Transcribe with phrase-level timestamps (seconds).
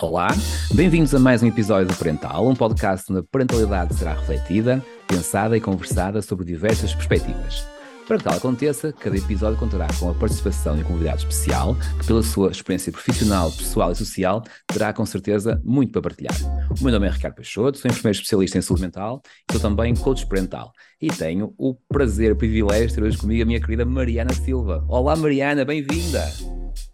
[0.00, 0.28] Olá,
[0.72, 5.58] bem-vindos a mais um episódio do Parental, um podcast onde a parentalidade será refletida, pensada
[5.58, 7.77] e conversada sobre diversas perspectivas.
[8.08, 12.06] Para que tal aconteça, cada episódio contará com a participação de um convidado especial que,
[12.06, 16.32] pela sua experiência profissional, pessoal e social, terá com certeza muito para partilhar.
[16.70, 19.94] O meu nome é Ricardo Peixoto, sou enfermeiro especialista em saúde mental e sou também
[19.94, 20.72] coach parental.
[20.98, 24.82] E tenho o prazer, o privilégio de ter hoje comigo a minha querida Mariana Silva.
[24.88, 26.24] Olá, Mariana, bem-vinda!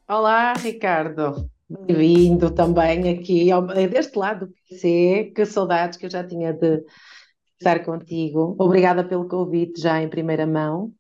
[0.09, 1.49] Olá, Ricardo.
[1.87, 5.31] Bem-vindo também aqui ao, deste lado do PC.
[5.33, 6.83] Que saudades que eu já tinha de
[7.57, 8.57] estar contigo.
[8.59, 10.93] Obrigada pelo convite já em primeira mão.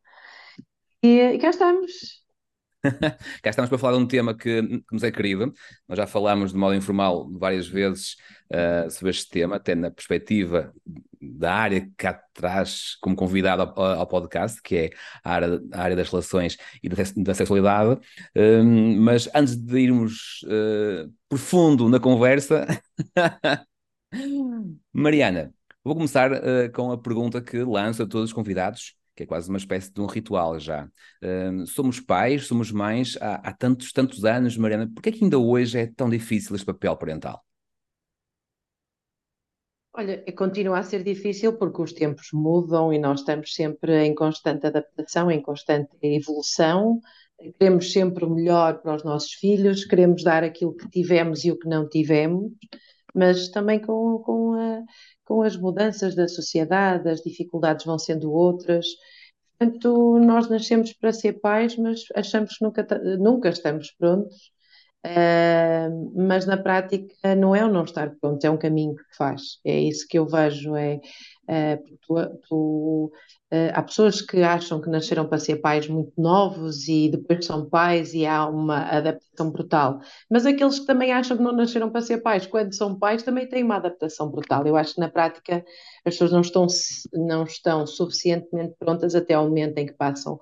[1.04, 1.92] E, e cá estamos.
[3.42, 5.52] cá estamos para falar de um tema que, que, nos é querido.
[5.86, 8.16] Nós já falámos de modo informal várias vezes
[8.50, 10.72] uh, sobre este tema, até na perspectiva
[11.20, 14.90] da área que cá traz como convidado ao, ao, podcast, que é
[15.22, 18.00] a área, a área das relações e da, da sexualidade.
[18.34, 22.66] Um, mas antes de irmos uh, profundo na conversa,
[24.90, 25.52] Mariana,
[25.84, 29.48] vou começar uh, com a pergunta que lanço a todos os convidados que é quase
[29.48, 30.88] uma espécie de um ritual já.
[31.22, 35.24] Uh, somos pais, somos mães há, há, tantos, tantos anos, Mariana, por que é que
[35.24, 37.44] ainda hoje é tão difícil este papel parental?
[39.96, 44.66] Olha, continua a ser difícil porque os tempos mudam e nós estamos sempre em constante
[44.66, 47.00] adaptação, em constante evolução.
[47.58, 51.58] Queremos sempre o melhor para os nossos filhos, queremos dar aquilo que tivemos e o
[51.58, 52.50] que não tivemos,
[53.14, 54.82] mas também com, com a
[55.24, 58.86] com as mudanças da sociedade, as dificuldades vão sendo outras.
[59.58, 62.86] Portanto, nós nascemos para ser pais, mas achamos que nunca,
[63.18, 64.52] nunca estamos prontos.
[65.06, 69.58] Uh, mas na prática não é o não estar pronto, é um caminho que faz.
[69.64, 70.74] É isso que eu vejo.
[70.76, 70.98] É,
[71.48, 71.98] Uh,
[72.48, 73.10] tu, uh,
[73.74, 78.14] há pessoas que acham que nasceram para ser pais muito novos e depois são pais
[78.14, 80.00] e há uma adaptação brutal.
[80.30, 83.48] Mas aqueles que também acham que não nasceram para ser pais, quando são pais, também
[83.48, 84.66] têm uma adaptação brutal.
[84.66, 85.64] Eu acho que na prática
[86.04, 86.66] as pessoas não estão,
[87.12, 90.40] não estão suficientemente prontas até ao momento em que passam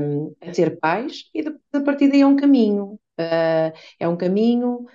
[0.00, 2.98] um, a ser pais e depois a partir daí é um caminho.
[3.18, 4.86] Uh, é um caminho,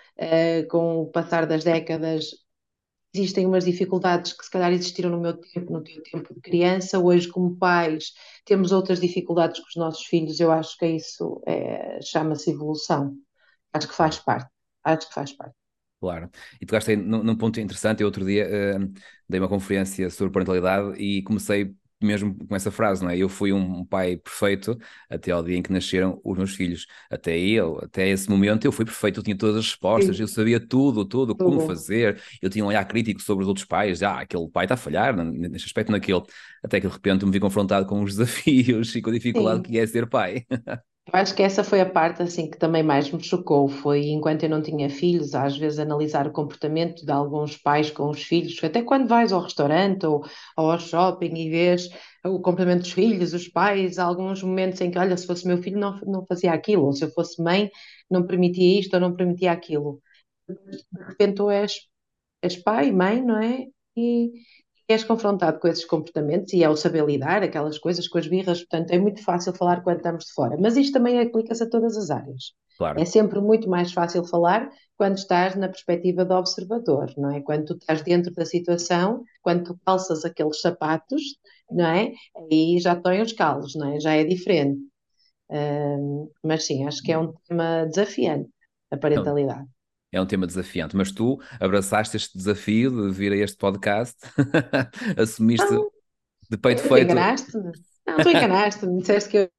[0.70, 2.32] com o passar das décadas
[3.14, 7.00] existem umas dificuldades que se calhar existiram no meu tempo, no teu tempo de criança,
[7.00, 8.14] hoje como pais
[8.46, 13.16] temos outras dificuldades com os nossos filhos, eu acho que isso é, chama-se evolução,
[13.74, 14.50] acho que faz parte,
[14.84, 15.56] acho que faz parte.
[16.00, 16.30] Claro,
[16.62, 18.94] e tu gastei num, num ponto interessante, eu outro dia uh,
[19.28, 23.18] dei uma conferência sobre parentalidade e comecei mesmo com essa frase, não é?
[23.18, 24.78] Eu fui um pai perfeito
[25.10, 26.86] até ao dia em que nasceram os meus filhos.
[27.10, 30.24] Até eu, até esse momento, eu fui perfeito, eu tinha todas as respostas, Sim.
[30.24, 34.02] eu sabia tudo, tudo, como fazer, eu tinha um olhar crítico sobre os outros pais,
[34.04, 36.22] ah, aquele pai está a falhar neste aspecto, naquele.
[36.64, 39.72] Até que de repente me vi confrontado com os desafios e com a dificuldade Sim.
[39.74, 40.46] que é ser pai.
[41.12, 44.44] Eu acho que essa foi a parte assim que também mais me chocou, foi enquanto
[44.44, 48.62] eu não tinha filhos, às vezes analisar o comportamento de alguns pais com os filhos,
[48.64, 50.24] até quando vais ao restaurante ou,
[50.58, 51.90] ou ao shopping e vês
[52.26, 55.80] o comportamento dos filhos, os pais, alguns momentos em que, olha, se fosse meu filho
[55.80, 57.72] não, não fazia aquilo, ou se eu fosse mãe
[58.10, 60.02] não permitia isto ou não permitia aquilo.
[60.92, 61.74] De repente tu és,
[62.42, 63.68] és pai, mãe, não é?
[63.98, 64.32] E,
[64.94, 68.60] és confrontado com esses comportamentos e é o saber lidar, aquelas coisas com as birras,
[68.60, 71.96] portanto é muito fácil falar quando estamos de fora, mas isto também aplica-se a todas
[71.96, 72.54] as áreas.
[72.78, 73.00] Claro.
[73.00, 77.42] É sempre muito mais fácil falar quando estás na perspectiva do observador, não é?
[77.42, 81.22] Quando tu estás dentro da situação, quando tu calças aqueles sapatos,
[81.70, 82.12] não é?
[82.52, 84.00] Aí já estão os calos, não é?
[84.00, 84.80] Já é diferente.
[85.50, 88.50] Um, mas sim, acho que é um tema desafiante,
[88.92, 89.68] a parentalidade
[90.12, 94.18] é um tema desafiante, mas tu abraçaste este desafio de vir a este podcast,
[95.18, 95.90] assumiste não,
[96.50, 97.12] de peito tu feito.
[97.12, 97.72] Enganaste-me.
[98.08, 99.50] Não, tu enganaste-me, disseste que eu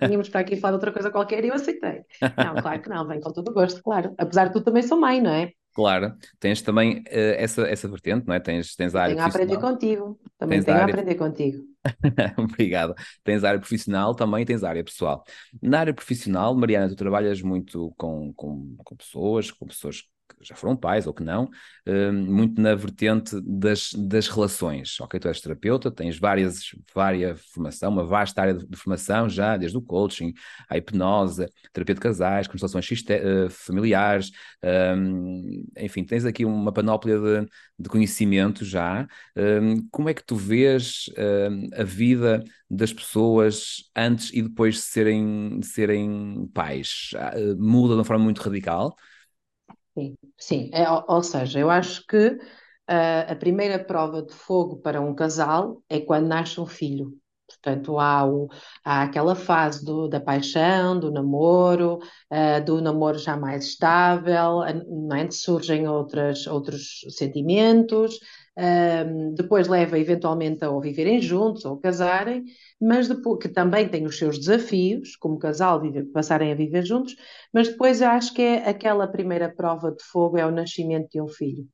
[0.00, 2.02] Vínhamos para aqui falar de outra coisa qualquer e eu aceitei.
[2.36, 4.14] Não, claro que não, vem com todo o gosto, claro.
[4.16, 5.50] Apesar de tu também sou mãe, não é?
[5.74, 8.40] Claro, tens também uh, essa, essa vertente, não é?
[8.40, 11.64] Tens, tens a área Tenho a aprender contigo, também tens tenho a aprender contigo.
[12.38, 12.94] Obrigado.
[13.22, 15.24] Tens área profissional, também tens área pessoal.
[15.62, 20.54] Na área profissional, Mariana, tu trabalhas muito com, com, com pessoas, com pessoas que já
[20.54, 21.44] foram pais ou que não,
[21.86, 24.98] uh, muito na vertente das, das relações.
[25.00, 29.56] Ok, tu és terapeuta, tens várias, várias formação, uma vasta área de, de formação já,
[29.56, 30.32] desde o coaching,
[30.68, 34.30] a hipnose, terapia de casais, constelações uh, familiares,
[34.96, 37.48] um, enfim, tens aqui uma panóplia de,
[37.78, 39.06] de conhecimento já.
[39.36, 41.10] Um, como é que tu vês
[41.76, 47.10] a vida das pessoas antes e depois de serem, de serem pais?
[47.36, 48.96] Uh, muda de uma forma muito radical?
[49.96, 50.70] Sim, sim.
[50.72, 52.38] É, ou, seja, eu acho que uh,
[53.28, 57.12] a primeira prova de fogo para um casal é quando nasce um filho.
[57.46, 58.48] Portanto, há, o,
[58.84, 61.98] há aquela fase do, da paixão, do namoro,
[62.32, 65.30] uh, do namoro já mais estável, não é?
[65.30, 68.18] surgem outras, outros sentimentos,
[68.58, 72.44] uh, depois leva eventualmente a ou viverem juntos ou casarem,
[72.80, 77.16] mas depois, que também tem os seus desafios, como casal, viver, passarem a viver juntos,
[77.52, 81.20] mas depois eu acho que é aquela primeira prova de fogo é o nascimento de
[81.20, 81.66] um filho.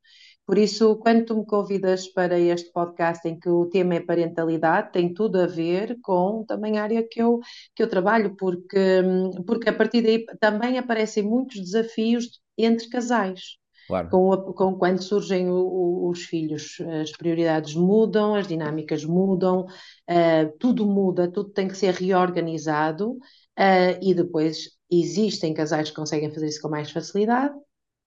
[0.46, 4.90] Por isso, quando tu me convidas para este podcast em que o tema é parentalidade,
[4.92, 7.38] tem tudo a ver com também a área que eu,
[7.74, 9.00] que eu trabalho, porque,
[9.46, 13.59] porque a partir daí também aparecem muitos desafios entre casais.
[13.90, 14.08] Claro.
[14.08, 20.58] Com, com, quando surgem o, o, os filhos, as prioridades mudam, as dinâmicas mudam, uh,
[20.58, 26.46] tudo muda, tudo tem que ser reorganizado uh, e depois existem casais que conseguem fazer
[26.46, 27.54] isso com mais facilidade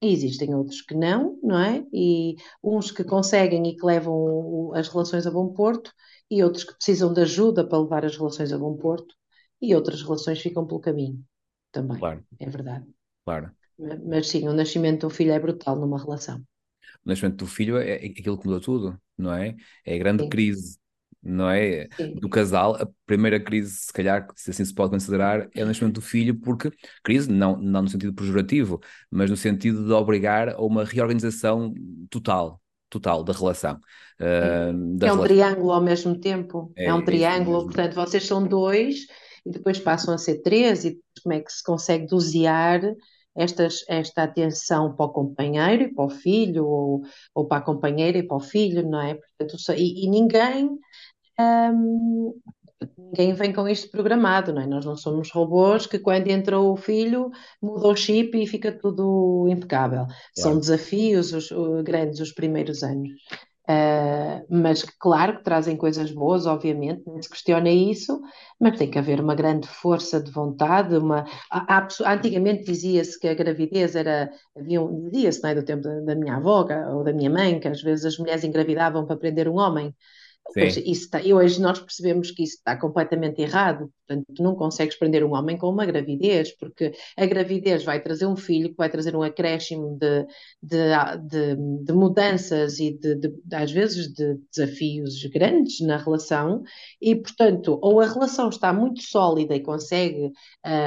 [0.00, 1.84] e existem outros que não, não é?
[1.92, 5.92] E uns que conseguem e que levam as relações a bom porto,
[6.30, 9.14] e outros que precisam de ajuda para levar as relações a bom porto,
[9.60, 11.22] e outras relações ficam pelo caminho
[11.70, 11.98] também.
[11.98, 12.24] Claro.
[12.38, 12.86] É verdade.
[13.24, 13.50] Claro.
[14.06, 16.38] Mas sim, o nascimento um filho é brutal numa relação.
[17.04, 19.54] O nascimento do filho é, é aquilo que muda tudo, não é?
[19.84, 20.28] É a grande sim.
[20.28, 20.78] crise
[21.24, 21.88] não é?
[21.96, 22.14] Sim.
[22.16, 25.94] Do casal, a primeira crise, se calhar, se assim se pode considerar, é o nascimento
[25.94, 26.70] do filho, porque
[27.02, 28.80] crise, não, não no sentido pejorativo,
[29.10, 31.72] mas no sentido de obrigar a uma reorganização
[32.10, 32.60] total,
[32.90, 33.80] total da relação.
[34.20, 38.24] Uh, da é um triângulo ao mesmo tempo, é, é um é triângulo, portanto, vocês
[38.26, 39.06] são dois
[39.46, 42.82] e depois passam a ser três, e como é que se consegue dosear
[43.36, 47.02] estas, esta atenção para o companheiro e para o filho, ou,
[47.34, 49.14] ou para a companheira e para o filho, não é?
[49.14, 50.70] Portanto, e, e ninguém
[51.38, 52.34] um,
[52.98, 54.66] ninguém vem com isto programado, não é?
[54.66, 57.30] Nós não somos robôs que quando entra o filho
[57.62, 60.06] muda o chip e fica tudo impecável.
[60.06, 60.20] Claro.
[60.34, 63.10] São desafios os, os, grandes os primeiros anos.
[63.66, 68.20] Uh, mas claro que trazem coisas boas, obviamente, não se questiona isso,
[68.60, 70.94] mas tem que haver uma grande força de vontade.
[70.96, 75.64] Uma, há, há, antigamente dizia-se que a gravidez era, havia um, dizia-se não é, do
[75.64, 79.06] tempo da, da minha avó ou da minha mãe, que às vezes as mulheres engravidavam
[79.06, 79.94] para prender um homem.
[80.56, 83.90] Hoje, isso está, e hoje nós percebemos que isso está completamente errado.
[84.06, 88.36] Portanto, não consegues prender um homem com uma gravidez, porque a gravidez vai trazer um
[88.36, 90.26] filho que vai trazer um acréscimo de,
[90.62, 90.76] de,
[91.28, 96.62] de, de mudanças e de, de, às vezes de desafios grandes na relação,
[97.00, 100.30] e portanto, ou a relação está muito sólida e consegue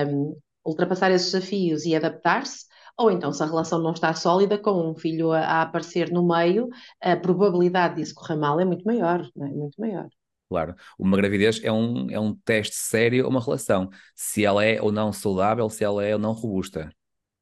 [0.08, 2.67] um, ultrapassar esses desafios e adaptar-se,
[2.98, 6.28] ou então, se a relação não está sólida, com um filho a, a aparecer no
[6.28, 6.70] meio,
[7.02, 9.46] a probabilidade disso correr mal é muito maior, é?
[9.46, 10.08] muito maior.
[10.50, 14.82] Claro, uma gravidez é um, é um teste sério a uma relação, se ela é
[14.82, 16.90] ou não saudável, se ela é ou não robusta,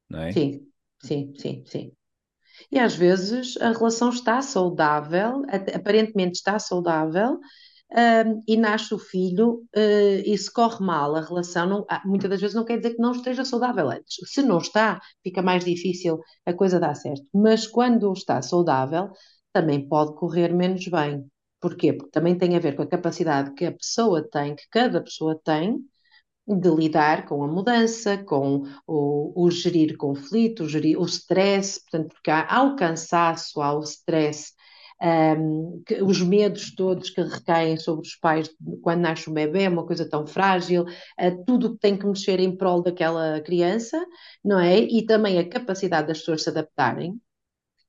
[0.10, 0.32] não é?
[0.34, 0.68] Sim,
[1.02, 1.92] sim, sim, sim.
[2.72, 5.44] E às vezes a relação está saudável,
[5.76, 7.40] aparentemente está saudável,
[8.48, 12.42] e nasce o filho uh, e se corre mal a relação, não, ah, muitas das
[12.42, 14.18] vezes não quer dizer que não esteja saudável antes.
[14.26, 17.24] Se não está, fica mais difícil a coisa dar certo.
[17.34, 19.12] Mas quando está saudável,
[19.54, 21.26] também pode correr menos bem.
[21.62, 21.94] Porquê?
[21.94, 25.40] Porque também tem a ver com a capacidade que a pessoa tem, que cada pessoa
[25.44, 25.80] tem,
[26.48, 32.14] de lidar com a mudança, com o, o gerir conflito, o, gerir, o stress, portanto,
[32.14, 34.54] porque há, há o cansaço, há o stress
[35.02, 38.50] um, que, os medos todos que recaem sobre os pais
[38.82, 42.56] quando nasce um bebê, uma coisa tão frágil, uh, tudo que tem que mexer em
[42.56, 44.04] prol daquela criança,
[44.44, 44.80] não é?
[44.80, 47.20] E também a capacidade das pessoas se adaptarem,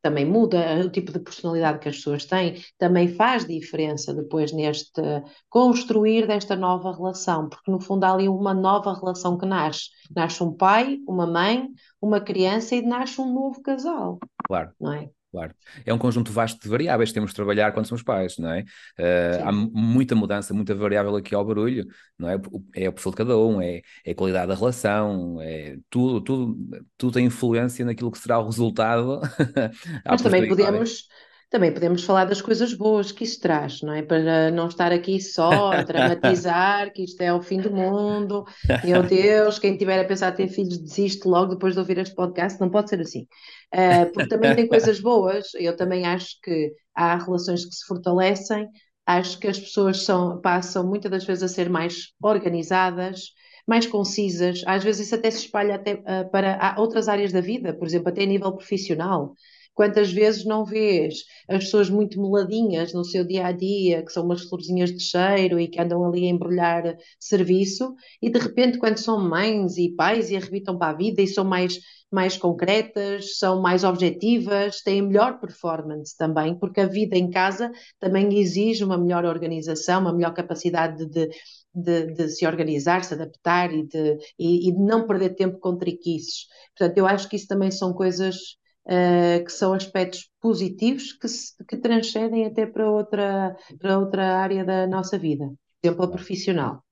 [0.07, 5.03] também muda o tipo de personalidade que as pessoas têm, também faz diferença depois neste
[5.49, 9.89] construir desta nova relação, porque no fundo há ali uma nova relação que nasce.
[10.15, 11.69] Nasce um pai, uma mãe,
[12.01, 14.21] uma criança e nasce um novo casal.
[14.47, 14.71] Claro.
[14.81, 15.11] Não é?
[15.37, 15.55] Claro.
[15.85, 18.61] É um conjunto vasto de variáveis que temos de trabalhar quando somos pais, não é?
[18.99, 21.87] Uh, há muita mudança, muita variável aqui ao barulho,
[22.19, 22.41] não é?
[22.75, 26.87] É o perfil de cada um, é, é a qualidade da relação, é tudo, tudo,
[26.97, 29.21] tudo tem influência naquilo que será o resultado.
[30.09, 31.07] Mas também podemos
[31.49, 34.03] também podemos falar das coisas boas que isso traz, não é?
[34.03, 38.45] Para não estar aqui só a dramatizar que isto é o fim do mundo,
[38.85, 42.61] meu Deus, quem tiver a pensar ter filhos desiste logo depois de ouvir este podcast,
[42.61, 43.27] não pode ser assim.
[43.73, 48.69] Uh, porque também tem coisas boas, eu também acho que há relações que se fortalecem,
[49.07, 53.31] acho que as pessoas são, passam muitas das vezes a ser mais organizadas,
[53.65, 57.73] mais concisas, às vezes isso até se espalha até, uh, para outras áreas da vida,
[57.73, 59.33] por exemplo, até a nível profissional
[59.77, 61.17] Quantas vezes não vês
[61.49, 65.61] as pessoas muito meladinhas no seu dia a dia, que são umas florzinhas de cheiro
[65.61, 70.31] e que andam ali a embrulhar serviço, e de repente, quando são mães e pais
[70.31, 71.79] e arrebitam para a vida e são mais,
[72.11, 78.39] mais concretas, são mais objetivas, têm melhor performance também, porque a vida em casa também
[78.39, 81.29] exige uma melhor organização, uma melhor capacidade de,
[81.75, 85.77] de, de, se organizar, se adaptar e de, e, e de não perder tempo com
[85.77, 86.47] triquices.
[86.75, 88.57] Portanto, eu acho que isso também são coisas
[88.87, 94.65] uh, que são aspectos positivos que, se, que transcendem até para outra, para outra área
[94.65, 96.83] da nossa vida, por exemplo, a profissional.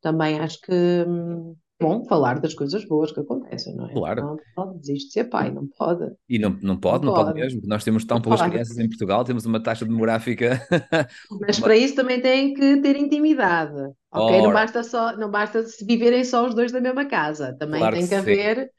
[0.00, 1.04] Também acho que.
[1.06, 3.92] Hum, bom falar das coisas boas que acontecem, não é?
[3.92, 4.22] Claro.
[4.22, 6.10] Não pode desistir de ser pai, não pode.
[6.28, 7.32] E não, não pode, não, não pode.
[7.32, 7.40] pode.
[7.40, 7.60] mesmo.
[7.64, 8.52] Nós temos tão poucas pode.
[8.52, 10.60] crianças em Portugal, temos uma taxa demográfica.
[11.40, 13.74] Mas para isso também tem que ter intimidade.
[14.12, 14.42] Ok?
[14.42, 17.54] Não basta só, não basta viverem só os dois da mesma casa.
[17.58, 18.70] Também claro tem que, que haver,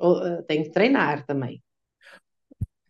[0.00, 1.62] eh, tem que treinar também.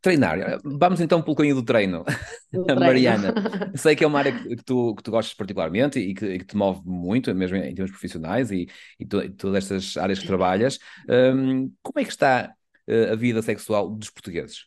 [0.02, 0.60] Treinar.
[0.64, 2.04] Vamos então pelo caminho do treino.
[2.52, 2.80] Do treino.
[2.80, 3.32] Mariana,
[3.76, 6.56] sei que é uma área que, tu, que tu gostas particularmente e que, que, te
[6.56, 8.68] move muito, mesmo em termos profissionais e,
[8.98, 10.80] e, tu, e todas estas áreas que trabalhas.
[11.08, 12.52] Um, como é que está
[12.88, 14.66] uh, a vida sexual dos portugueses?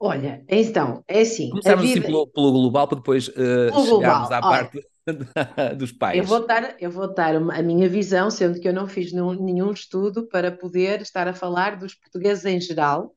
[0.00, 1.50] Olha, então, é assim.
[1.50, 2.00] Começamos assim vida...
[2.00, 4.84] assim pelo, pelo, global para depois uh, chegarmos à Olha, parte
[5.76, 6.18] dos pais.
[6.18, 9.32] Eu vou dar, eu vou dar a minha visão, sendo que eu não fiz nenhum,
[9.34, 13.14] nenhum estudo para poder estar a falar dos portugueses em geral.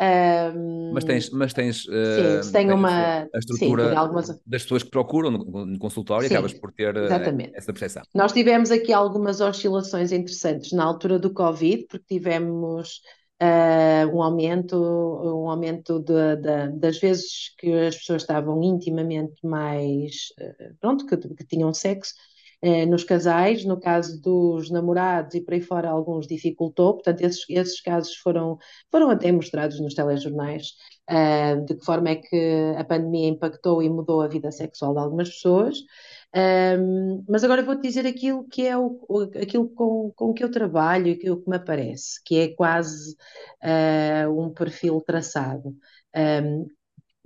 [0.00, 4.28] Um, mas tens, mas tens, uh, sim, tem uma a estrutura sim, algumas...
[4.44, 7.08] das pessoas que procuram no, no consultório sim, acabas por ter uh,
[7.54, 8.02] essa percepção.
[8.12, 13.00] Nós tivemos aqui algumas oscilações interessantes na altura do Covid, porque tivemos
[13.42, 20.32] uh, um aumento, um aumento de, de, das vezes que as pessoas estavam intimamente mais,
[20.40, 22.14] uh, pronto, que, que, tinham sexo,
[22.62, 27.44] uh, nos casais, no caso dos namorados e por aí fora alguns dificultou, portanto esses,
[27.48, 28.58] esses casos foram,
[28.90, 30.74] foram até mostrados nos telejornais,
[31.66, 35.28] de que forma é que a pandemia impactou e mudou a vida sexual de algumas
[35.28, 35.78] pessoas,
[36.34, 38.98] um, mas agora vou-te dizer aquilo que é o,
[39.40, 43.14] aquilo com, com que eu trabalho e aquilo que me aparece, que é quase
[43.62, 45.76] uh, um perfil traçado.
[46.16, 46.66] Um,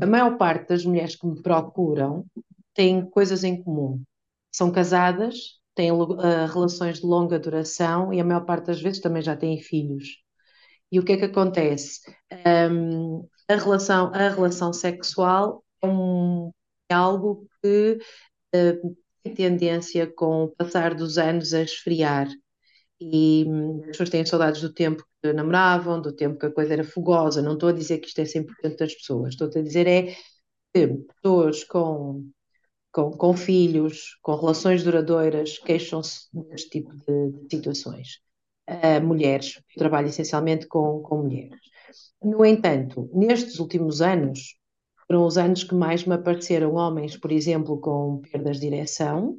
[0.00, 2.26] a maior parte das mulheres que me procuram
[2.74, 4.02] têm coisas em comum.
[4.52, 6.16] São casadas, têm uh,
[6.52, 10.20] relações de longa duração e a maior parte das vezes também já têm filhos.
[10.90, 12.00] E o que é que acontece?
[12.72, 16.50] Um, a, relação, a relação sexual é, um,
[16.88, 17.98] é algo que
[18.50, 22.28] tem tendência, com o passar dos anos, a esfriar.
[23.00, 26.72] E hum, as pessoas têm saudades do tempo que namoravam, do tempo que a coisa
[26.74, 27.42] era fogosa.
[27.42, 30.14] Não estou a dizer que isto é 100% das pessoas, estou a dizer é
[30.74, 30.86] que
[31.22, 32.28] pessoas com,
[32.92, 38.20] com, com filhos, com relações duradouras, queixam-se deste tipo de, de situações.
[38.68, 41.60] Uh, mulheres, eu trabalho essencialmente com, com mulheres.
[42.22, 44.55] No entanto, nestes últimos anos,
[45.06, 49.38] foram os anos que mais me apareceram homens, por exemplo, com perdas de direção,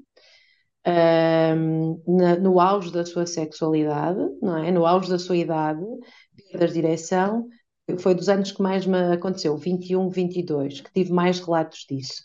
[0.88, 4.72] um, na, no auge da sua sexualidade, não é?
[4.72, 5.84] No auge da sua idade,
[6.52, 7.48] perdas de direção,
[8.00, 12.24] foi dos anos que mais me aconteceu, 21, 22, que tive mais relatos disso.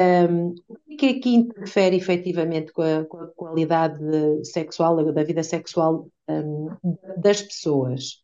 [0.00, 4.00] Um, o que é que interfere efetivamente com a, com a qualidade
[4.44, 6.68] sexual, da vida sexual um,
[7.16, 8.20] das pessoas?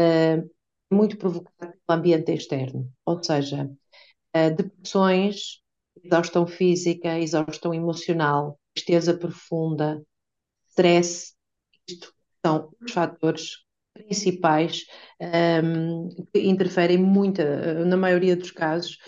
[0.00, 0.48] Uh,
[0.90, 3.70] muito provocado pelo ambiente externo, ou seja,
[4.56, 5.60] depressões,
[6.02, 10.02] exaustão física, exaustão emocional, tristeza profunda,
[10.68, 11.34] stress,
[11.88, 12.12] isto
[12.44, 14.84] são os fatores principais
[15.64, 17.42] um, que interferem muito,
[17.86, 18.98] na maioria dos casos,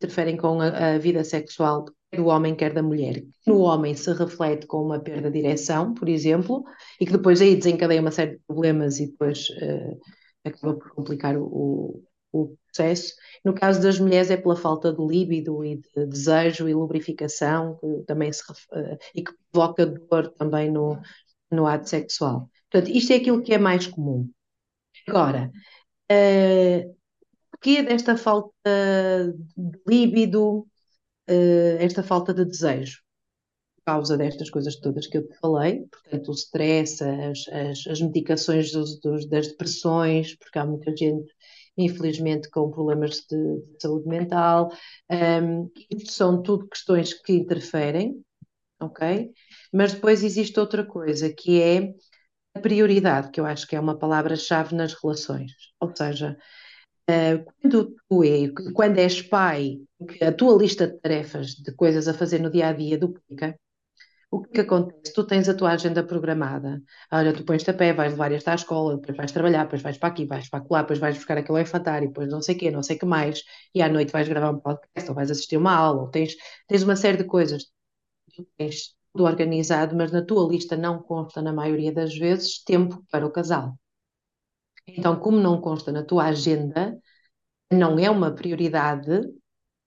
[0.00, 3.24] interferem com a, a, vida sexual do homem, quer da mulher.
[3.46, 6.62] No homem se reflete com uma perda de direção, por exemplo,
[7.00, 9.98] e que depois aí desencadeia uma série de problemas e depois uh,
[10.44, 13.14] acaba por complicar o, o processo.
[13.44, 18.04] No caso das mulheres é pela falta de líbido e de desejo e lubrificação, que
[18.06, 21.00] também se uh, e que provoca dor também no,
[21.50, 22.50] no ato sexual.
[22.70, 24.28] Portanto, isto é aquilo que é mais comum.
[25.06, 25.50] Agora,
[26.10, 26.96] uh,
[27.50, 30.66] porquê desta falta de líbido,
[31.30, 33.03] uh, esta falta de desejo?
[33.84, 38.72] Causa destas coisas todas que eu te falei, portanto, o stress, as, as, as medicações
[38.72, 41.32] dos, dos, das depressões, porque há muita gente,
[41.76, 44.70] infelizmente, com problemas de, de saúde mental.
[45.10, 48.22] Um, isto são tudo questões que interferem,
[48.80, 49.30] ok?
[49.72, 51.92] Mas depois existe outra coisa, que é
[52.54, 55.52] a prioridade, que eu acho que é uma palavra-chave nas relações.
[55.80, 56.36] Ou seja,
[57.06, 59.78] Uh, quando tu é, quando és pai,
[60.22, 63.54] a tua lista de tarefas, de coisas a fazer no dia a dia duplica,
[64.34, 65.12] O que acontece?
[65.14, 66.82] Tu tens a tua agenda programada.
[67.18, 69.96] Olha, tu pões-te a pé, vais levar esta à escola, depois vais trabalhar, depois vais
[69.96, 72.70] para aqui, vais para lá, depois vais buscar aquele infantário, depois não sei o quê,
[72.70, 73.44] não sei o que mais.
[73.72, 76.34] E à noite vais gravar um podcast, ou vais assistir uma aula, ou tens,
[76.66, 77.62] tens uma série de coisas.
[78.56, 83.24] Tens tudo organizado, mas na tua lista não consta, na maioria das vezes, tempo para
[83.26, 83.78] o casal.
[84.86, 86.98] Então, como não consta na tua agenda,
[87.72, 89.20] não é uma prioridade,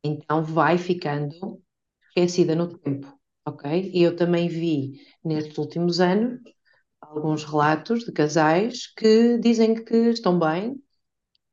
[0.04, 1.62] então vai ficando
[2.10, 3.17] esquecida no tempo
[3.48, 3.92] ok?
[3.94, 6.40] E eu também vi nestes últimos anos
[7.00, 10.82] alguns relatos de casais que dizem que estão bem,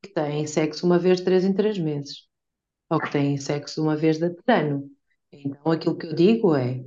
[0.01, 2.27] que têm sexo uma vez de três em três meses,
[2.89, 4.89] ou que têm sexo uma vez de ano.
[5.31, 6.83] Então, aquilo que eu digo é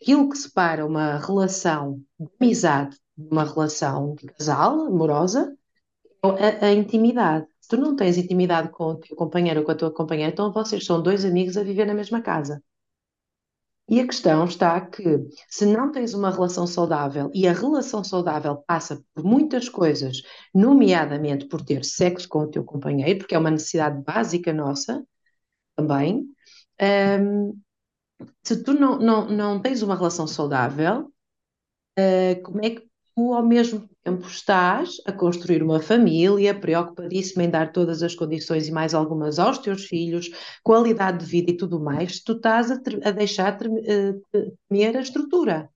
[0.00, 5.56] aquilo que separa uma relação de amizade de uma relação de casal, amorosa,
[6.38, 7.46] é a, a intimidade.
[7.60, 10.52] Se tu não tens intimidade com o teu companheiro ou com a tua companheira, então
[10.52, 12.62] vocês são dois amigos a viver na mesma casa.
[13.90, 15.02] E a questão está que,
[15.48, 20.22] se não tens uma relação saudável, e a relação saudável passa por muitas coisas,
[20.54, 25.04] nomeadamente por ter sexo com o teu companheiro, porque é uma necessidade básica nossa
[25.74, 26.24] também,
[27.20, 27.58] um,
[28.44, 31.12] se tu não, não, não tens uma relação saudável,
[31.98, 37.50] uh, como é que tu, ao mesmo tempo, estás a construir uma família, preocupadíssima em
[37.50, 40.30] dar todas as condições e mais algumas aos teus filhos,
[40.62, 44.14] qualidade de vida e tudo mais, tu estás a, a deixar eh,
[44.68, 45.70] temer a estrutura.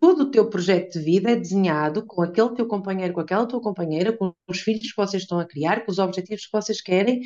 [0.00, 3.60] Todo o teu projeto de vida é desenhado com aquele teu companheiro, com aquela tua
[3.60, 7.20] companheira, com os filhos que vocês estão a criar, com os objetivos que vocês querem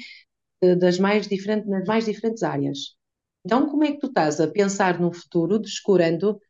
[0.62, 2.96] eh, das mais diferentes, nas mais diferentes áreas.
[3.44, 6.40] Então, como é que tu estás a pensar no futuro descurando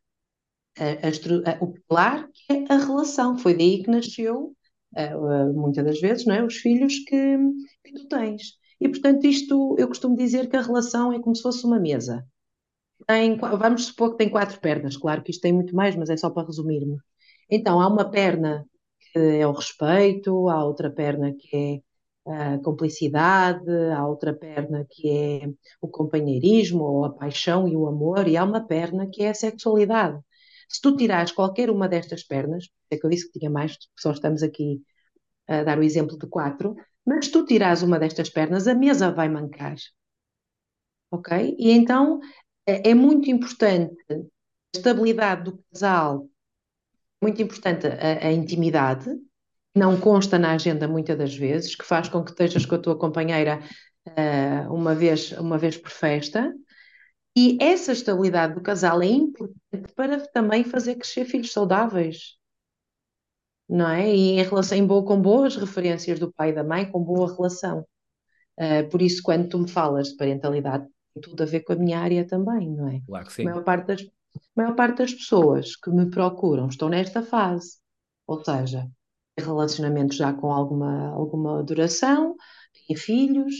[0.79, 3.37] a, a, o pilar que é a relação.
[3.37, 4.55] Foi daí que nasceu,
[4.95, 6.43] uh, muitas das vezes, não é?
[6.43, 7.37] os filhos que,
[7.83, 8.57] que tu tens.
[8.79, 12.25] E, portanto, isto eu costumo dizer que a relação é como se fosse uma mesa.
[13.07, 16.17] Tem, vamos supor que tem quatro pernas, claro que isto tem muito mais, mas é
[16.17, 17.01] só para resumirmos.
[17.49, 18.65] Então, há uma perna
[19.13, 21.83] que é o respeito, há outra perna que
[22.27, 25.49] é a cumplicidade, há outra perna que é
[25.81, 29.33] o companheirismo ou a paixão e o amor, e há uma perna que é a
[29.33, 30.19] sexualidade.
[30.67, 34.11] Se tu tirares qualquer uma destas pernas, é que eu disse que tinha mais, só
[34.11, 34.81] estamos aqui
[35.47, 39.11] a dar o exemplo de quatro, mas se tu tirares uma destas pernas, a mesa
[39.11, 39.75] vai mancar.
[41.09, 41.55] Ok?
[41.57, 42.19] E então
[42.65, 44.15] é, é muito importante a
[44.77, 46.27] estabilidade do casal,
[47.21, 49.09] muito importante a, a intimidade,
[49.73, 52.97] não consta na agenda muitas das vezes, que faz com que estejas com a tua
[52.97, 53.61] companheira
[54.07, 56.53] uh, uma, vez, uma vez por festa,
[57.39, 62.35] e essa estabilidade do casal é importante para também fazer crescer filhos saudáveis,
[63.69, 64.11] não é?
[64.11, 67.31] E em relação em boa, com boas referências do pai e da mãe, com boa
[67.31, 67.85] relação.
[68.59, 71.75] Uh, por isso, quando tu me falas de parentalidade, tem tudo a ver com a
[71.75, 73.01] minha área também, não é?
[73.05, 73.43] Claro que sim.
[73.43, 74.01] A maior parte das,
[74.55, 77.77] maior parte das pessoas que me procuram estão nesta fase,
[78.25, 78.89] ou seja,
[79.37, 82.35] relacionamentos já com alguma, alguma duração,
[82.73, 83.53] têm filhos.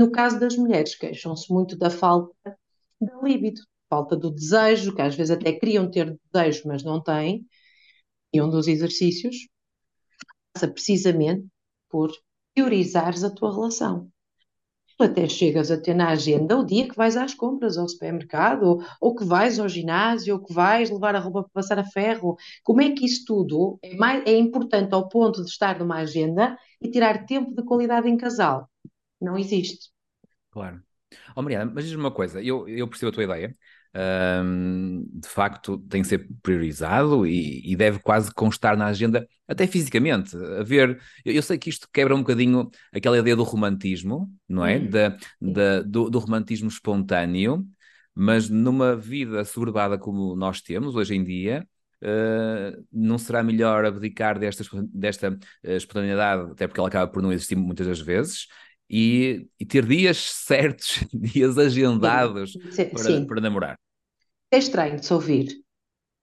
[0.00, 2.58] No caso das mulheres, queixam-se muito da falta
[3.04, 7.46] da libido, falta do desejo, que às vezes até queriam ter desejo, mas não têm.
[8.32, 9.36] E um dos exercícios
[10.52, 11.46] passa precisamente
[11.88, 12.10] por
[12.54, 14.10] priorizares a tua relação.
[14.96, 18.62] Tu até chegas a ter na agenda o dia que vais às compras ao supermercado,
[18.64, 21.84] ou, ou que vais ao ginásio, ou que vais levar a roupa para passar a
[21.84, 22.36] ferro.
[22.62, 26.56] Como é que isso tudo é, mais, é importante ao ponto de estar numa agenda
[26.80, 28.70] e tirar tempo de qualidade em casal?
[29.20, 29.90] Não existe.
[30.50, 30.80] Claro.
[31.34, 33.56] Oh, Mariana, mas diz-me uma coisa, eu, eu percebo a tua ideia,
[33.94, 39.66] um, de facto tem que ser priorizado e, e, deve quase constar na agenda, até
[39.66, 40.36] fisicamente.
[40.36, 44.66] A ver, eu, eu, sei que isto quebra um bocadinho aquela ideia do romantismo, não
[44.66, 44.78] é?
[44.78, 44.90] Uhum.
[44.90, 45.08] Da,
[45.40, 47.64] da, do, do, romantismo espontâneo,
[48.14, 51.66] mas numa vida soberbada como nós temos hoje em dia.
[52.02, 57.32] Uh, não será melhor abdicar desta, desta uh, espontaneidade, até porque ela acaba por não
[57.32, 58.46] existir muitas das vezes,
[58.88, 63.26] e, e ter dias certos, dias agendados sim, para, sim.
[63.26, 63.78] para namorar.
[64.50, 65.64] É estranho de se ouvir.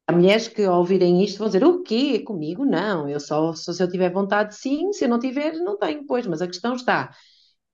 [0.08, 2.20] Há mulheres que ao ouvirem isto vão dizer: o quê?
[2.20, 6.06] Comigo não, eu só, se eu tiver vontade, sim, se eu não tiver, não tenho,
[6.06, 7.14] pois, mas a questão está.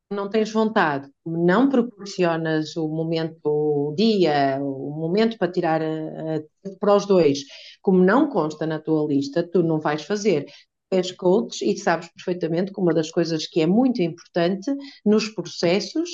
[0.09, 5.85] Não tens vontade, não proporcionas o momento, o dia, o momento para tirar a,
[6.37, 6.41] a,
[6.79, 7.39] para os dois,
[7.81, 10.45] como não consta na tua lista, tu não vais fazer
[10.91, 14.71] és coach e sabes perfeitamente que uma das coisas que é muito importante
[15.05, 16.09] nos processos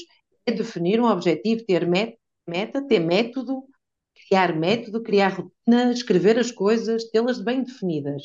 [0.46, 3.64] é definir um objetivo, ter meta, ter método,
[4.28, 8.24] criar método, criar rotina, escrever as coisas, tê-las bem definidas.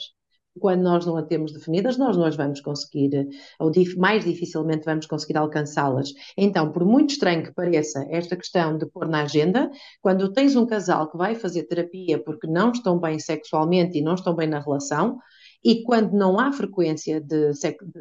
[0.61, 3.29] quando nós não a temos definidas, nós não as vamos conseguir,
[3.61, 6.13] ou mais dificilmente vamos conseguir alcançá-las.
[6.37, 9.71] Então, por muito estranho que pareça esta questão de pôr na agenda,
[10.03, 14.15] quando tens um casal que vai fazer terapia porque não estão bem sexualmente e não
[14.15, 15.19] estão bem na relação,
[15.65, 17.53] e quando não há frequência de,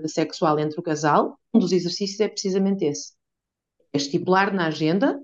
[0.07, 3.13] sexual entre o casal, um dos exercícios é precisamente esse.
[3.93, 5.19] É estipular na agenda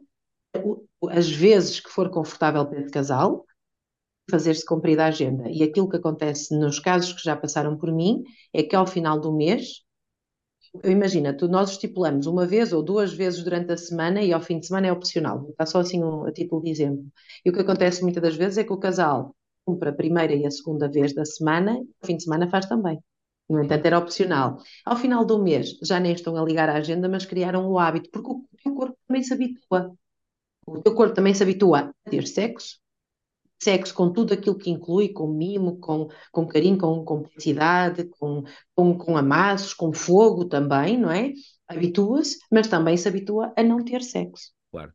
[1.09, 3.45] as vezes que for confortável para esse casal,
[4.29, 5.49] fazer-se cumprir a agenda.
[5.49, 9.19] E aquilo que acontece nos casos que já passaram por mim é que ao final
[9.19, 9.81] do mês,
[10.83, 14.59] imagina, tu, nós estipulamos uma vez ou duas vezes durante a semana e ao fim
[14.59, 15.47] de semana é opcional.
[15.49, 17.05] Está só assim um, a título de exemplo.
[17.45, 19.35] E o que acontece muitas das vezes é que o casal
[19.65, 22.99] cumpre a primeira e a segunda vez da semana, o fim de semana faz também.
[23.49, 24.57] No entanto, era opcional.
[24.85, 28.09] Ao final do mês, já nem estão a ligar à agenda, mas criaram o hábito,
[28.11, 29.93] porque o teu corpo também se habitua.
[30.65, 32.79] O teu corpo também se habitua a ter sexo,
[33.61, 38.43] sexo com tudo aquilo que inclui, com mimo, com, com carinho, com complexidade, com,
[38.75, 41.33] com, com amassos, com fogo também, não é?
[41.67, 44.51] Habitua-se, mas também se habitua a não ter sexo.
[44.71, 44.93] Claro.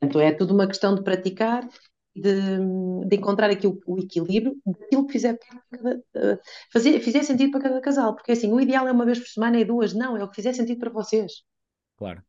[0.00, 1.66] Portanto, é tudo uma questão de praticar,
[2.14, 2.58] de,
[3.06, 6.38] de encontrar aqui o, o, equilíbrio daquilo que fizer, uh,
[6.72, 9.58] fazer, fizer sentido para cada casal, porque assim, o ideal é uma vez por semana
[9.58, 11.42] e duas, não, é o que fizer sentido para vocês.
[11.96, 12.22] Claro,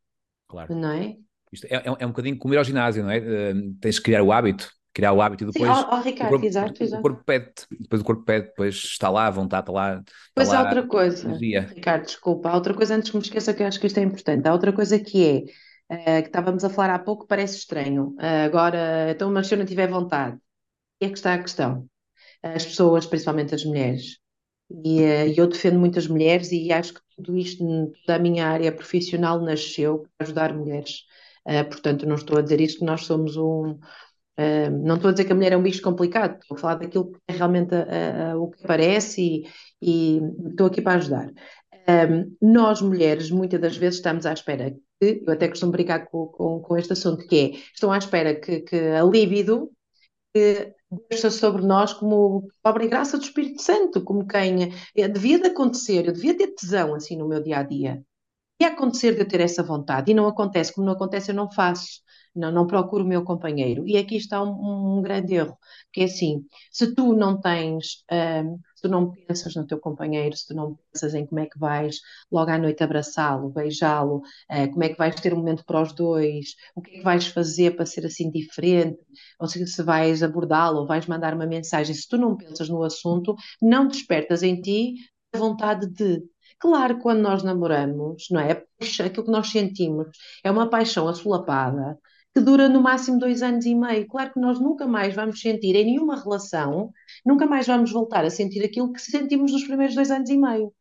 [0.47, 0.75] claro.
[0.75, 1.15] Não é?
[1.51, 3.19] Isto é, é, é um bocadinho como ir ao ginásio, não é?
[3.19, 5.77] Uh, tens que criar o hábito criar o hábito e depois.
[5.77, 6.99] Sim, Ricardo, o corpo, exato, exato.
[6.99, 9.95] O corpo pede, depois o corpo pede, depois está lá, a vontade está lá.
[9.95, 13.53] Está pois lá, há outra coisa, Ricardo, desculpa, há outra coisa antes que me esqueça
[13.53, 14.47] que eu acho que isto é importante.
[14.47, 15.43] Há outra coisa que é,
[15.91, 18.15] uh, que estávamos a falar há pouco, parece estranho.
[18.19, 20.37] Uh, agora, então, mas se eu não tiver vontade,
[20.99, 21.87] é que está a questão.
[22.43, 24.19] As pessoas, principalmente as mulheres.
[24.83, 27.63] E uh, eu defendo muitas mulheres e acho que tudo isto,
[28.07, 31.03] da minha área profissional, nasceu para ajudar mulheres.
[31.69, 33.79] portanto, não estou a dizer isto que nós somos um,
[34.37, 36.75] Uh, não estou a dizer que a mulher é um bicho complicado, estou a falar
[36.75, 39.49] daquilo que é realmente a, a, o que parece e,
[39.81, 40.19] e,
[40.49, 41.31] estou aqui para ajudar.
[41.87, 46.27] Um, nós, mulheres, muitas das vezes estamos à espera que, eu até costumo brincar com,
[46.27, 49.71] com, com este assunto, que é, estão à espera que, que a líbido
[51.09, 55.47] desça sobre nós como obra e graça do Espírito Santo, como quem é, devia de
[55.47, 58.03] acontecer, eu devia ter tesão assim no meu dia a dia.
[58.61, 61.51] Ia acontecer de eu ter essa vontade e não acontece, como não acontece, eu não
[61.51, 62.05] faço
[62.35, 63.87] não, não procuro o meu companheiro.
[63.87, 65.57] E aqui está um, um grande erro,
[65.91, 68.03] que é assim, se tu não tens,
[68.74, 71.57] se tu não pensas no teu companheiro, se tu não pensas em como é que
[71.57, 71.99] vais
[72.31, 75.93] logo à noite abraçá-lo, beijá-lo, uh, como é que vais ter um momento para os
[75.93, 78.99] dois, o que é que vais fazer para ser assim diferente,
[79.39, 82.83] ou seja, se vais abordá-lo ou vais mandar uma mensagem, se tu não pensas no
[82.83, 84.95] assunto, não despertas em ti
[85.33, 86.23] a vontade de
[86.59, 88.63] Claro, quando nós namoramos, não é?
[89.05, 90.07] Aquilo que nós sentimos
[90.43, 91.99] é uma paixão assolapada,
[92.35, 94.05] que dura no máximo dois anos e meio.
[94.07, 96.91] Claro que nós nunca mais vamos sentir em nenhuma relação,
[97.25, 100.73] nunca mais vamos voltar a sentir aquilo que sentimos nos primeiros dois anos e meio.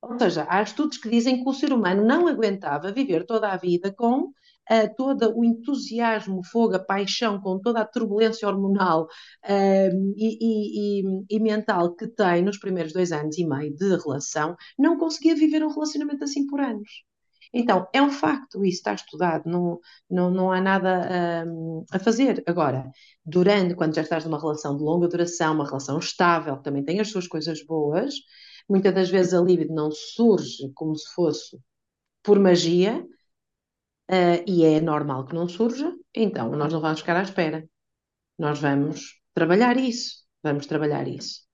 [0.00, 3.56] Ou seja, há estudos que dizem que o ser humano não aguentava viver toda a
[3.56, 9.04] vida com uh, todo o entusiasmo, fogo, a paixão, com toda a turbulência hormonal
[9.44, 14.54] uh, e, e, e, mental que tem nos primeiros dois anos e meio de relação,
[14.78, 16.88] não conseguia viver um relacionamento assim por anos.
[17.52, 19.80] Então, é um facto, isso está estudado, não,
[20.10, 22.42] não, não há nada um, a fazer.
[22.46, 22.90] Agora,
[23.24, 27.00] durante, quando já estás numa relação de longa duração, uma relação estável, que também tem
[27.00, 28.14] as suas coisas boas,
[28.68, 31.58] muitas das vezes a libido não surge como se fosse
[32.22, 33.06] por magia,
[34.10, 37.68] uh, e é normal que não surja, então nós não vamos ficar à espera.
[38.38, 41.45] Nós vamos trabalhar isso, vamos trabalhar isso.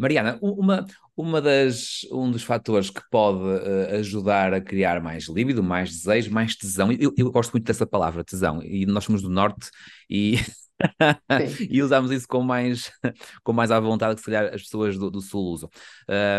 [0.00, 5.62] Mariana, uma, uma das, um dos fatores que pode uh, ajudar a criar mais líbido,
[5.62, 9.28] mais desejo, mais tesão, eu, eu, gosto muito dessa palavra, tesão, e nós somos do
[9.28, 9.68] Norte
[10.08, 10.36] e,
[11.68, 12.90] e usamos isso com mais,
[13.44, 15.68] com mais à vontade que se calhar as pessoas do, do Sul usam.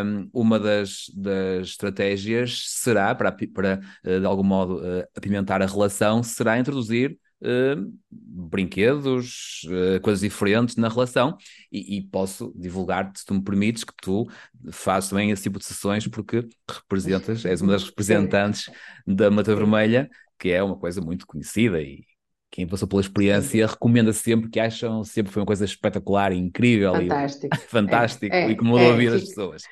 [0.03, 5.67] Um, uma das, das estratégias será, para, para uh, de algum modo uh, apimentar a
[5.67, 11.37] relação, será introduzir uh, brinquedos, uh, coisas diferentes na relação.
[11.71, 14.27] E, e posso divulgar-te, se tu me permites, que tu
[14.71, 18.69] fazes também esse tipo de sessões porque representas, és uma das representantes
[19.05, 22.03] da Mata Vermelha, que é uma coisa muito conhecida e
[22.51, 27.55] quem passou pela experiência recomenda sempre que acham sempre foi uma coisa espetacular, incrível fantástico,
[27.55, 28.35] e fantástico.
[28.35, 29.63] é, e que mudou é, a vida das pessoas.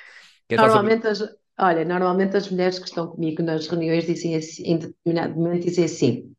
[0.50, 1.20] Normalmente as,
[1.60, 5.84] olha, normalmente as mulheres que estão comigo nas reuniões dizem assim, em determinado momento dizem
[5.84, 6.32] assim,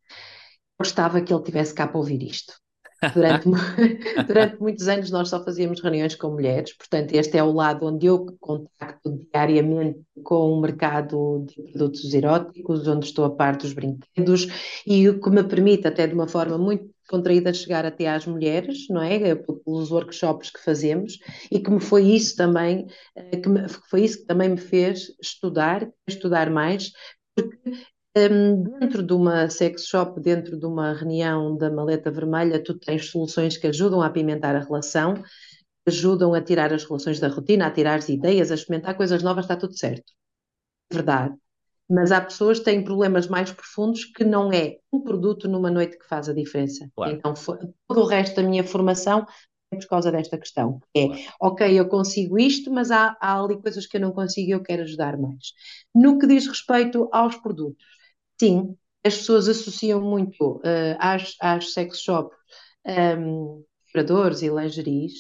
[0.80, 2.54] gostava que ele tivesse cá para ouvir isto.
[3.14, 3.48] Durante,
[4.26, 8.04] durante, muitos anos nós só fazíamos reuniões com mulheres, portanto, este é o lado onde
[8.06, 14.46] eu contacto diariamente com o mercado de produtos eróticos, onde estou a par dos brinquedos
[14.86, 18.86] e o que me permite, até de uma forma muito contraída chegar até às mulheres,
[18.88, 19.34] não é?
[19.34, 21.18] Pelos workshops que fazemos,
[21.50, 22.86] e que me foi isso também,
[23.42, 26.92] que me, foi isso que também me fez estudar, estudar mais,
[27.34, 27.72] porque
[28.14, 33.56] dentro de uma sex shop, dentro de uma reunião da maleta vermelha, tu tens soluções
[33.56, 35.14] que ajudam a apimentar a relação,
[35.86, 39.44] ajudam a tirar as relações da rotina, a tirar as ideias, a experimentar coisas novas,
[39.44, 40.12] está tudo certo.
[40.92, 41.34] Verdade.
[41.88, 45.98] Mas há pessoas que têm problemas mais profundos que não é um produto numa noite
[45.98, 46.88] que faz a diferença.
[46.94, 47.12] Claro.
[47.12, 49.26] Então, todo o resto da minha formação
[49.72, 50.80] é por causa desta questão.
[50.94, 51.22] É, claro.
[51.40, 54.62] ok, eu consigo isto, mas há, há ali coisas que eu não consigo e eu
[54.62, 55.52] quero ajudar mais.
[55.94, 57.84] No que diz respeito aos produtos,
[58.40, 62.36] sim, as pessoas associam muito uh, às, às sex shops
[63.18, 65.12] um, vibradores e lingeries,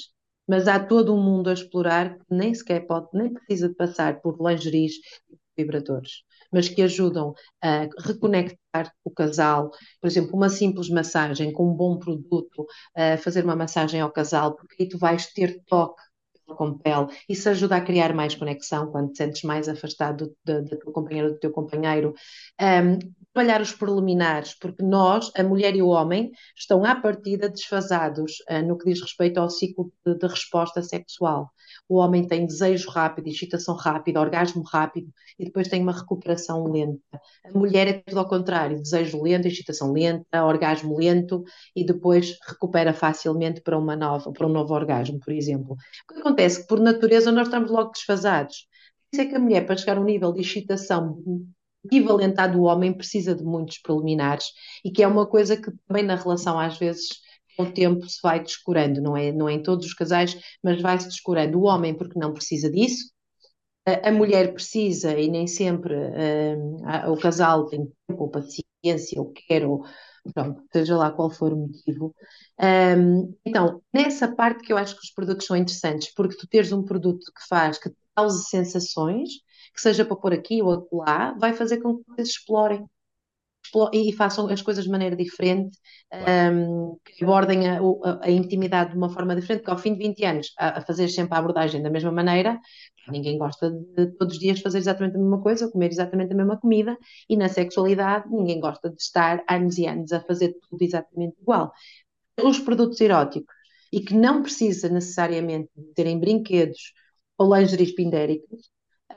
[0.48, 4.20] mas há todo um mundo a explorar que nem sequer pode, nem precisa de passar
[4.20, 4.94] por lingeries
[5.30, 9.70] e vibradores, mas que ajudam a reconectar o casal.
[10.00, 14.56] Por exemplo, uma simples massagem com um bom produto, a fazer uma massagem ao casal,
[14.56, 16.02] porque aí tu vais ter toque
[16.54, 17.08] com pele.
[17.28, 21.38] Isso ajuda a criar mais conexão quando te sentes mais afastado da tua companheira, do
[21.38, 22.14] teu companheiro.
[22.60, 22.98] Um,
[23.32, 28.66] trabalhar os preliminares, porque nós, a mulher e o homem, estão à partida desfasados uh,
[28.66, 31.50] no que diz respeito ao ciclo de, de, resposta sexual.
[31.88, 37.20] O homem tem desejo rápido, excitação rápida, orgasmo rápido e depois tem uma recuperação lenta.
[37.44, 42.92] A mulher é tudo ao contrário, desejo lento, excitação lenta, orgasmo lento e depois recupera
[42.92, 45.76] facilmente para, uma nova, para um novo orgasmo, por exemplo.
[46.08, 48.66] O que acontece que, por natureza, nós estamos logo desfasados.
[49.12, 51.22] Isso é que a mulher, para chegar a um nível de excitação
[51.84, 54.46] equivalente à do homem precisa de muitos preliminares
[54.84, 57.08] e que é uma coisa que também na relação às vezes
[57.62, 61.08] o tempo se vai descurando, não é, não é em todos os casais, mas vai-se
[61.08, 61.58] descurando.
[61.58, 63.10] O homem porque não precisa disso,
[63.86, 65.94] a, mulher precisa e nem sempre
[66.84, 69.84] a, o casal tem tempo ou paciência ou quer ou
[70.34, 72.14] pronto, seja lá qual for o motivo.
[72.60, 76.72] Um, então, nessa parte que eu acho que os produtos são interessantes, porque tu teres
[76.72, 79.30] um produto que faz, que cause sensações,
[79.74, 82.84] que seja para pôr aqui ou lá, vai fazer com que vocês explorem
[83.92, 85.78] e façam as coisas de maneira diferente,
[86.10, 86.56] claro.
[86.56, 89.98] um, que abordem a, a, a, intimidade de uma forma diferente, porque ao fim de
[89.98, 92.58] 20 anos, a, a, fazer sempre a abordagem da mesma maneira,
[93.08, 96.58] ninguém gosta de todos os dias fazer exatamente a mesma coisa, comer exatamente a mesma
[96.58, 96.96] comida,
[97.28, 101.72] e na sexualidade ninguém gosta de estar anos e anos a fazer tudo exatamente igual.
[102.42, 103.54] Os produtos eróticos,
[103.92, 106.92] e que não precisa necessariamente de terem brinquedos
[107.36, 108.70] ou lingeries pindéricas,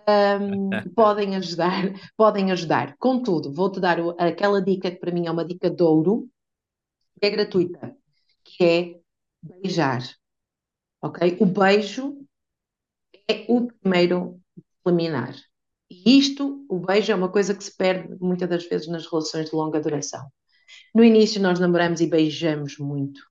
[0.08, 1.84] um, podem ajudar,
[2.18, 2.96] podem ajudar.
[2.98, 6.30] Contudo, vou-te dar aquela dica que para mim é uma dica de ouro,
[7.20, 7.96] que é gratuita,
[8.44, 9.00] que é
[9.42, 10.02] beijar.
[11.02, 11.38] Ok?
[11.40, 12.18] O beijo
[13.28, 14.40] é o primeiro
[14.84, 15.36] preliminar.
[15.90, 19.50] E isto, o beijo, é uma coisa que se perde muitas das vezes nas relações
[19.50, 20.28] de longa duração.
[20.94, 23.22] No início nós namoramos e beijamos muito.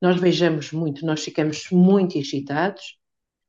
[0.00, 2.98] Nós beijamos muito, nós ficamos muito excitados,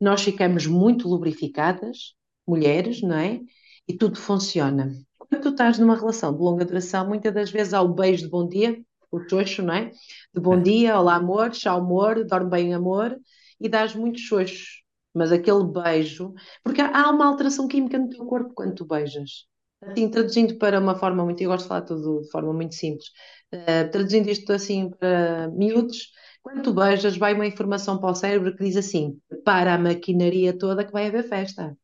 [0.02, 2.16] nós ficamos muito lubrificadas
[2.50, 3.40] mulheres, não é?
[3.88, 4.94] E tudo funciona.
[5.18, 8.30] Quando tu estás numa relação de longa duração, muitas das vezes há o beijo de
[8.30, 8.80] bom dia,
[9.12, 9.92] o xoxo, não é?
[10.34, 13.16] De bom dia, olá amor, tchau amor, dorme bem amor,
[13.60, 14.84] e dás muitos xoxos.
[15.14, 16.34] Mas aquele beijo,
[16.64, 19.48] porque há uma alteração química no teu corpo quando tu beijas.
[19.82, 23.08] Assim, traduzindo para uma forma muito, eu gosto de falar tudo de forma muito simples,
[23.54, 26.12] uh, traduzindo isto assim para miúdos,
[26.44, 30.58] quando tu beijas, vai uma informação para o cérebro que diz assim: para a maquinaria
[30.58, 31.78] toda que vai haver festa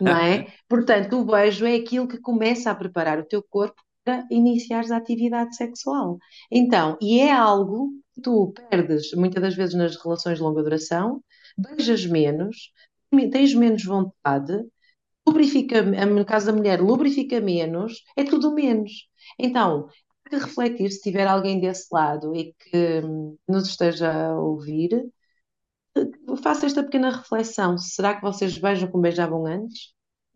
[0.00, 0.46] não é?
[0.68, 4.96] Portanto, o beijo é aquilo que começa a preparar o teu corpo para iniciares a
[4.96, 6.18] atividade sexual.
[6.50, 11.22] Então, e é algo que tu perdes muitas das vezes nas relações de longa duração,
[11.56, 12.72] beijas menos,
[13.30, 14.64] tens menos vontade,
[15.26, 19.08] lubrifica, no caso da mulher, lubrifica menos, é tudo menos.
[19.38, 19.88] Então,
[20.24, 23.02] há que refletir se tiver alguém desse lado e que
[23.48, 24.90] nos esteja a ouvir,
[26.36, 27.76] faço esta pequena reflexão.
[27.78, 29.92] Será que vocês beijam como beijavam antes?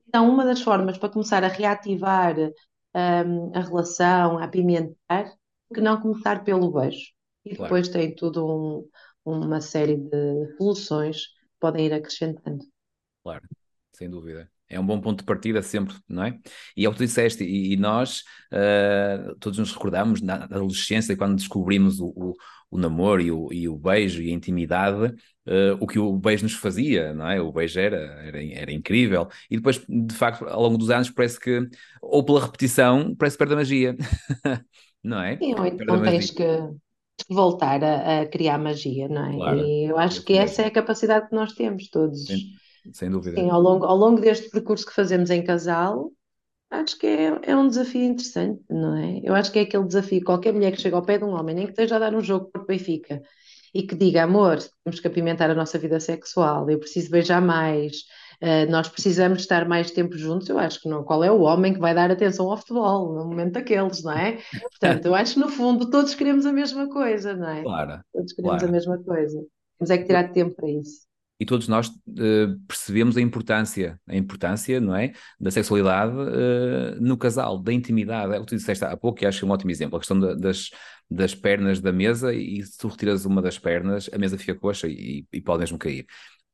[0.09, 5.33] Então, uma das formas para começar a reativar um, a relação, a apimentar,
[5.73, 7.13] que não começar pelo beijo.
[7.45, 7.93] E depois claro.
[7.93, 8.91] tem tudo um,
[9.25, 12.65] uma série de soluções que podem ir acrescentando.
[13.23, 13.47] Claro,
[13.93, 14.51] sem dúvida.
[14.68, 16.38] É um bom ponto de partida sempre, não é?
[16.76, 21.16] E é o que tu disseste, e, e nós uh, todos nos recordamos na adolescência,
[21.16, 22.35] quando descobrimos o, o,
[22.70, 26.42] o namoro e o, e o, beijo e a intimidade, uh, o que o beijo
[26.42, 27.40] nos fazia, não é?
[27.40, 29.29] O beijo era, era, era, incrível.
[29.48, 31.68] E depois, de facto, ao longo dos anos, parece que,
[32.02, 33.96] ou pela repetição, parece que perde a magia,
[35.02, 35.37] não é?
[35.37, 36.44] Sim, ou então tens que
[37.31, 39.37] voltar a, a, criar magia, não é?
[39.37, 42.26] Claro, e eu acho que essa é a capacidade que nós temos todos.
[42.26, 42.57] Sim
[42.92, 43.40] sem dúvida.
[43.40, 46.11] Sim, ao longo, ao longo deste percurso que fazemos em casal,
[46.68, 49.20] Acho que é, é um desafio interessante, não é?
[49.22, 51.55] Eu acho que é aquele desafio, qualquer mulher que chega ao pé de um homem,
[51.55, 53.22] nem que esteja a dar um jogo por Benfica,
[53.72, 57.99] e que diga, amor, temos que apimentar a nossa vida sexual, eu preciso beijar mais,
[58.42, 61.05] uh, nós precisamos estar mais tempo juntos, eu acho que não.
[61.05, 64.38] Qual é o homem que vai dar atenção ao futebol no momento daqueles, não é?
[64.61, 67.62] Portanto, eu acho que no fundo todos queremos a mesma coisa, não é?
[67.62, 68.72] Claro, Todos queremos a claro.
[68.72, 69.44] mesma coisa.
[69.79, 71.06] Temos é que tirar tempo para isso.
[71.38, 77.16] E todos nós uh, percebemos a importância, a importância, não é, da sexualidade uh, no
[77.16, 78.35] casal, da intimidade.
[78.35, 80.01] É o que tu disseste há pouco, e acho que é um ótimo exemplo, a
[80.01, 80.70] questão da, das,
[81.11, 84.88] das pernas da mesa, e se tu retiras uma das pernas, a mesa fica coxa
[84.88, 86.07] e, e pode mesmo cair.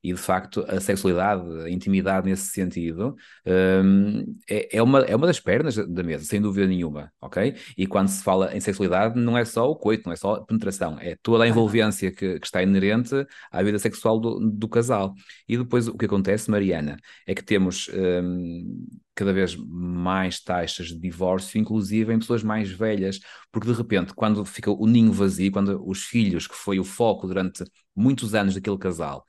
[0.03, 3.15] E de facto, a sexualidade, a intimidade nesse sentido,
[3.47, 7.55] um, é, é, uma, é uma das pernas da mesa, sem dúvida nenhuma, ok?
[7.77, 10.45] E quando se fala em sexualidade, não é só o coito, não é só a
[10.45, 13.15] penetração, é toda a envolvência que, que está inerente
[13.51, 15.15] à vida sexual do, do, casal.
[15.49, 20.99] E depois o que acontece, Mariana, é que temos um, cada vez mais taxas de
[20.99, 23.21] divórcio, inclusive em pessoas mais velhas,
[23.53, 27.27] porque de repente, quando fica o ninho vazio, quando os filhos, que foi o foco
[27.27, 29.25] durante muitos anos daquele casal,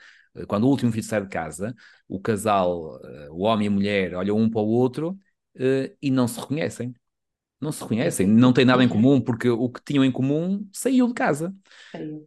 [0.47, 1.75] quando o último filho sai de casa,
[2.07, 5.11] o casal, eh, o homem e a mulher, olham um para o outro
[5.55, 6.93] uh, e não se reconhecem.
[7.61, 11.07] Não se reconhecem, não têm nada em comum, porque o que tinham em comum saiu
[11.07, 11.55] de casa,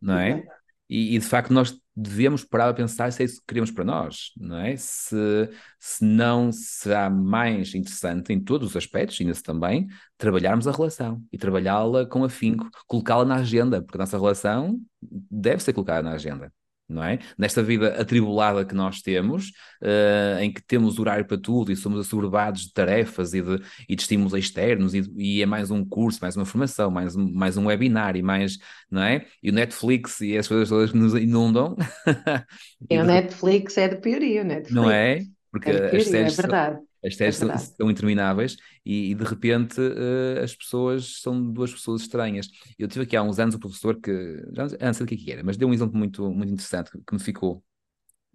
[0.01, 0.43] não é?
[0.89, 3.85] E, e, de facto nós devemos parar a pensar se é isso que queremos para
[3.85, 4.77] nós, não é?
[4.77, 10.73] Se, se não será mais interessante em todos os aspectos, e nesse também, trabalharmos a
[10.73, 16.03] relação e trabalhá-la com afinco, colocá-la na agenda, porque a nossa relação deve ser colocada
[16.03, 16.51] na agenda
[16.89, 17.19] não é?
[17.37, 19.49] Nesta vida atribulada que nós temos,
[19.83, 23.97] uh, em que temos horário para tudo e somos assoberbados de tarefas e de, e
[23.97, 27.57] de estímulos externos e, e, é mais um curso, mais uma formação, mais um, mais
[27.57, 28.59] um webinar e mais,
[28.91, 29.27] não é?
[29.43, 31.77] E o Netflix e as coisas todas que nos inundam.
[32.89, 34.75] e o Netflix é de pioria, o Netflix.
[34.75, 35.23] Não é?
[35.51, 36.79] Porque é as séries é verdade.
[37.07, 42.49] As é são, intermináveis e, e de repente uh, as pessoas são duas pessoas estranhas.
[42.79, 45.19] Eu tive aqui há uns anos um professor que, já não sei o que, é
[45.19, 47.63] que era, mas deu um exemplo muito, muito interessante que, que me ficou,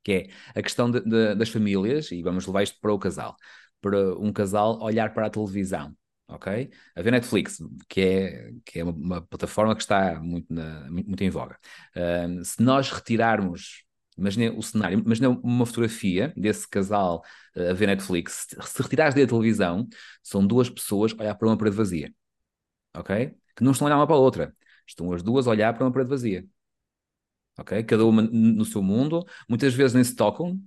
[0.04, 0.28] que é
[0.60, 3.36] a questão de, de, das famílias, e vamos levar isto para o casal,
[3.82, 5.96] para um casal olhar para a televisão.
[6.28, 6.70] Ok?
[6.96, 7.58] A ver Netflix,
[7.90, 11.58] que é, que é uma, uma plataforma que está muito, na, muito, muito em voga.
[11.94, 13.84] Uh, se nós retirarmos
[14.22, 17.24] Imagina o cenário, imagina uma fotografia desse casal
[17.56, 18.48] uh, a ver Netflix.
[18.62, 19.88] Se retirares da televisão,
[20.22, 22.14] são duas pessoas a olhar para uma parede vazia.
[22.96, 23.36] Ok?
[23.56, 24.56] Que não estão a olhar uma para a outra.
[24.88, 26.46] Estão as duas a olhar para uma parede vazia.
[27.58, 27.84] Ok?
[27.84, 29.26] Cada uma no seu mundo.
[29.50, 30.60] Muitas vezes nem se tocam.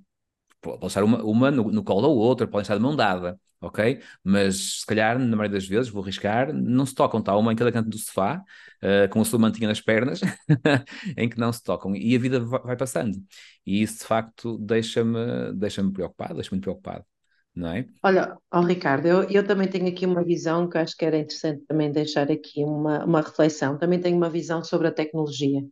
[0.60, 4.00] Pode estar uma, uma no, no colo da outra, podem estar de mão dada ok?
[4.22, 7.56] Mas se calhar, na maioria das vezes, vou arriscar, não se tocam, está uma em
[7.56, 8.42] cada canto do sofá,
[8.82, 10.20] uh, com a sua mantinha nas pernas,
[11.16, 13.18] em que não se tocam, e a vida vai passando.
[13.66, 17.04] E isso, de facto, deixa-me deixa preocupado, deixa-me preocupado.
[17.54, 17.86] Não é?
[18.02, 21.64] Olha, oh, Ricardo, eu, eu também tenho aqui uma visão que acho que era interessante
[21.66, 23.78] também deixar aqui uma, uma reflexão.
[23.78, 25.62] Também tenho uma visão sobre a tecnologia,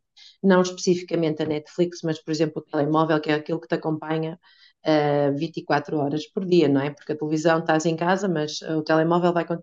[0.40, 4.38] não especificamente a Netflix, mas, por exemplo, o telemóvel, que é aquilo que te acompanha
[4.86, 6.90] uh, 24 horas por dia, não é?
[6.90, 9.60] Porque a televisão estás em casa, mas uh, o telemóvel vai para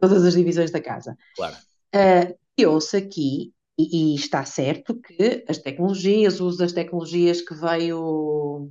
[0.00, 1.16] todas as divisões da casa.
[1.36, 1.56] Claro.
[1.94, 7.40] Uh, eu ouço aqui, e, e, está certo, que as tecnologias, o uso das tecnologias
[7.40, 8.70] que veio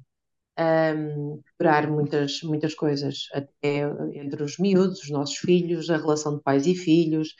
[0.59, 3.81] um, quebrar muitas, muitas coisas, até
[4.13, 7.33] entre os miúdos, os nossos filhos, a relação de pais e filhos.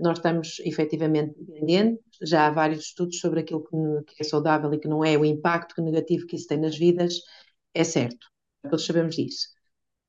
[0.00, 2.00] Nós estamos efetivamente dependentes.
[2.22, 5.24] Já há vários estudos sobre aquilo que, que é saudável e que não é, o
[5.24, 7.14] impacto negativo que isso tem nas vidas
[7.74, 8.26] é certo,
[8.62, 9.48] todos sabemos disso.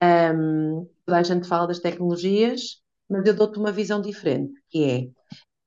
[0.01, 5.09] Um, toda a gente fala das tecnologias, mas eu dou-te uma visão diferente, que é,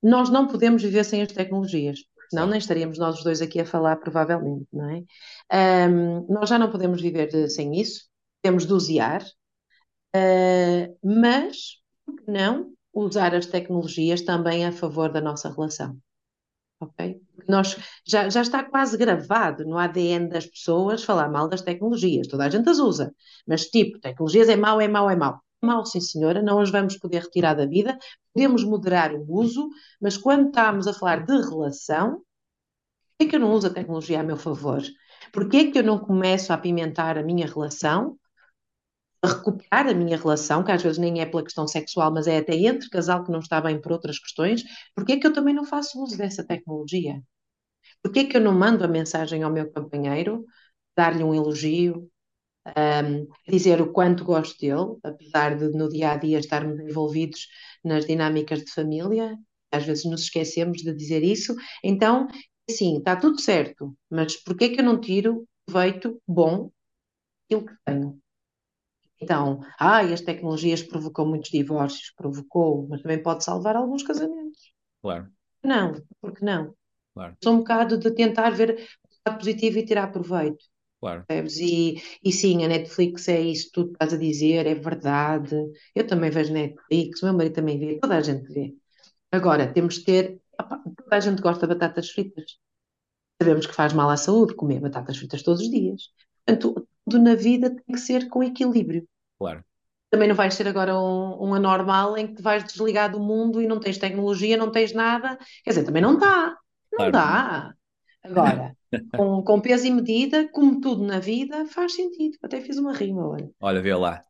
[0.03, 3.67] nós não podemos viver sem as tecnologias, senão nem estaríamos nós os dois aqui a
[3.67, 5.89] falar, provavelmente, não é?
[5.89, 8.09] Um, nós já não podemos viver sem isso,
[8.43, 9.23] temos de usear,
[10.15, 15.99] uh, mas, por que não usar as tecnologias também a favor da nossa relação?
[16.81, 17.21] Ok?
[17.49, 22.45] Nós, já, já está quase gravado no ADN das pessoas falar mal das tecnologias, toda
[22.45, 23.15] a gente as usa,
[23.47, 25.41] mas tipo, tecnologias é mau, é mau, é mau.
[25.62, 27.99] Mal, sim senhora, não as vamos poder retirar da vida,
[28.33, 29.69] podemos moderar o uso,
[30.01, 32.23] mas quando estamos a falar de relação,
[33.19, 34.83] é que eu não uso a tecnologia a meu favor?
[35.33, 38.19] Por que é que eu não começo a apimentar a minha relação
[39.27, 42.55] recuperar a minha relação, que às vezes nem é pela questão sexual, mas é até
[42.57, 44.62] entre casal que não está bem por outras questões,
[44.95, 47.23] porque é que eu também não faço uso dessa tecnologia?
[48.03, 50.45] Porque é que eu não mando a mensagem ao meu companheiro,
[50.97, 52.11] dar-lhe um elogio,
[52.77, 57.49] um, dizer o quanto gosto dele, apesar de no dia a dia estarmos envolvidos
[57.85, 59.37] nas dinâmicas de família,
[59.73, 61.55] às vezes nos esquecemos de dizer isso.
[61.85, 62.27] Então,
[62.71, 66.71] sim, está tudo certo, mas por que é que eu não tiro proveito bom
[67.50, 68.21] daquilo que tenho?
[69.21, 74.73] Então, ah, as tecnologias provocou muitos divórcios, provocou, mas também pode salvar alguns casamentos.
[75.02, 75.29] Claro.
[75.62, 76.75] Não, porque não?
[77.14, 77.37] Claro.
[77.42, 80.64] Sou um bocado de tentar ver o lado positivo e tirar proveito.
[81.00, 81.25] Claro.
[81.29, 85.56] E, e sim, a Netflix é isso que tu estás a dizer, é verdade.
[85.94, 88.75] Eu também vejo Netflix, o meu marido também vê, toda a gente vê.
[89.31, 90.40] Agora, temos de ter.
[90.60, 92.58] Opa, toda a gente gosta de batatas fritas.
[93.40, 96.10] Sabemos que faz mal à saúde comer batatas fritas todos os dias.
[96.44, 99.07] Portanto, tudo na vida tem que ser com equilíbrio.
[99.38, 99.65] Claro.
[100.11, 103.61] Também não vais ser agora um, um anormal em que te vais desligar do mundo
[103.63, 105.38] e não tens tecnologia, não tens nada.
[105.65, 106.57] Quer dizer, também não dá.
[106.92, 107.13] Não claro.
[107.13, 107.75] dá.
[108.23, 108.77] Agora,
[109.17, 112.37] com, com peso e medida, como tudo na vida, faz sentido.
[112.42, 113.50] Até fiz uma rima, olha.
[113.61, 114.23] Olha, vê lá.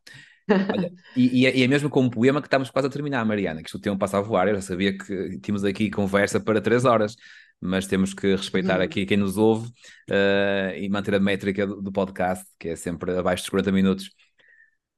[0.49, 3.25] Olha, e, e, é, e, é mesmo com um poema que estamos quase a terminar,
[3.25, 4.47] Mariana, que isto o tempo passa a voar.
[4.47, 7.15] Eu já sabia que tínhamos aqui conversa para três horas,
[7.59, 8.83] mas temos que respeitar uhum.
[8.83, 9.67] aqui quem nos ouve
[10.09, 14.11] uh, e manter a métrica do, do, podcast, que é sempre abaixo dos 40 minutos.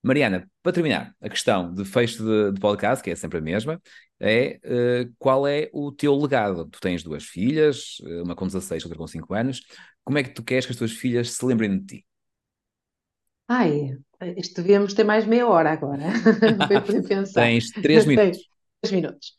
[0.01, 3.81] Mariana, para terminar, a questão de fecho de, de podcast, que é sempre a mesma,
[4.19, 6.65] é uh, qual é o teu legado?
[6.69, 9.61] Tu tens duas filhas, uma com 16, outra com 5 anos.
[10.03, 12.05] Como é que tu queres que as tuas filhas se lembrem de ti?
[13.47, 13.97] Ai,
[14.37, 16.03] isto devíamos ter mais meia hora agora
[16.67, 17.41] para poder pensar.
[17.41, 18.39] Tens três minutos.
[18.81, 19.33] três minutos.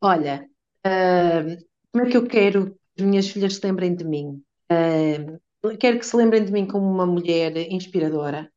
[0.00, 0.44] Olha,
[0.86, 4.42] uh, como é que eu quero que as minhas filhas se lembrem de mim?
[4.68, 8.50] Uh, quero que se lembrem de mim como uma mulher inspiradora,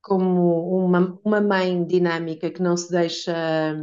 [0.00, 3.74] como uma, uma mãe dinâmica que não se deixa.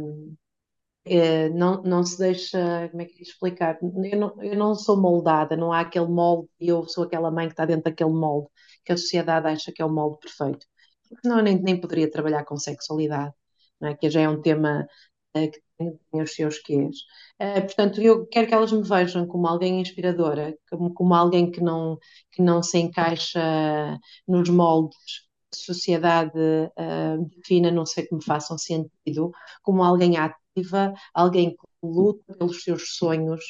[1.06, 3.78] Uh, não, não se deixa, como é que explicar?
[3.82, 7.48] Eu não, eu não sou moldada, não há aquele molde e eu sou aquela mãe
[7.48, 8.48] que está dentro daquele molde
[8.84, 10.66] que a sociedade acha que é o molde perfeito.
[11.10, 13.34] Porque não, nem, nem poderia trabalhar com sexualidade,
[13.82, 13.94] é?
[13.94, 14.88] que já é um tema
[15.36, 16.96] uh, que tem, os seus quês.
[17.40, 21.60] Uh, portanto, eu quero que elas me vejam como alguém inspiradora, como, como alguém que
[21.60, 21.98] não,
[22.32, 28.24] que não se encaixa nos moldes que a sociedade uh, defina, não sei que me
[28.24, 29.30] façam sentido,
[29.62, 33.42] como alguém ativa, alguém que luta pelos seus sonhos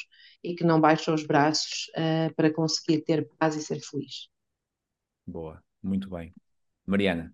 [0.43, 4.29] e que não baixa os braços uh, para conseguir ter paz e ser feliz.
[5.25, 6.33] Boa, muito bem.
[6.85, 7.33] Mariana,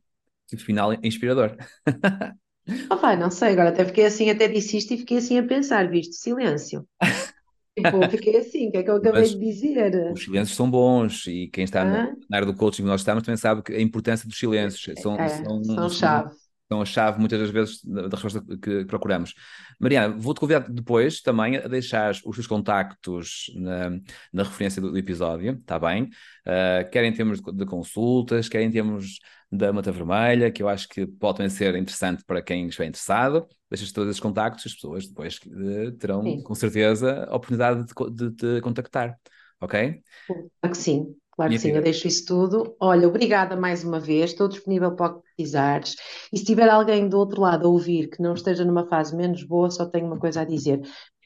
[0.57, 1.55] final inspirador.
[2.89, 5.89] Oh, não sei, agora até fiquei assim, até disse isto e fiquei assim a pensar,
[5.89, 6.87] visto, silêncio.
[7.75, 10.11] Tipo, fiquei assim, o que é que eu acabei Mas de dizer?
[10.13, 13.35] Os silêncios são bons e quem está na, na área do coaching nós estamos também
[13.35, 16.35] sabe que a importância dos silêncios são, é, são, são chave
[16.73, 19.33] são a chave muitas das vezes da, resposta que procuramos.
[19.79, 23.91] Mariana, vou-te convidar depois também a deixar os seus contactos na,
[24.31, 26.03] na referência do, do episódio, está bem?
[26.45, 29.19] Uh, quer em termos de, de, consultas, quer em termos
[29.55, 33.47] da Mata Vermelha, que eu acho que pode também ser interessante para quem estiver interessado.
[33.69, 36.41] Deixas todos esses contactos, as pessoas depois uh, terão sim.
[36.43, 39.17] com certeza a oportunidade de, te contactar,
[39.61, 40.01] ok?
[40.27, 41.15] Claro que sim.
[41.35, 42.75] Claro que sim, eu deixo isso tudo.
[42.79, 45.95] Olha, obrigada mais uma vez, estou disponível para o que precisares.
[46.31, 49.43] E se tiver alguém do outro lado a ouvir que não esteja numa fase menos
[49.43, 50.81] boa, só tenho uma coisa a dizer.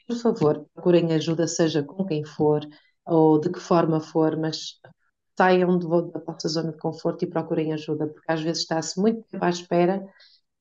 [0.07, 2.65] Por favor, procurem ajuda, seja com quem for
[3.05, 4.79] ou de que forma for, mas
[5.37, 9.23] saiam de, da vossa zona de conforto e procurem ajuda, porque às vezes está-se muito
[9.29, 10.05] tempo à espera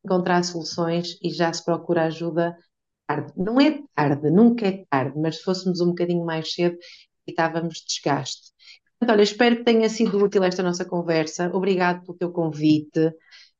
[0.05, 2.57] encontrar soluções e já se procura ajuda
[3.07, 3.33] tarde.
[3.37, 6.77] Não é tarde, nunca é tarde, mas se fôssemos um bocadinho mais cedo,
[7.27, 8.53] evitávamos desgaste.
[9.09, 11.51] Olha, espero que tenha sido útil esta nossa conversa.
[11.55, 13.12] Obrigado pelo teu convite.